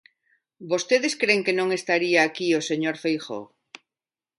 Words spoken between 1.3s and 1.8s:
que non